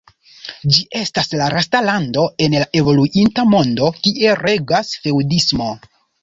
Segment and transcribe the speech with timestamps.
[0.75, 5.71] Ĝi estas la lasta lando en la evoluinta mondo, kie regas feŭdismo.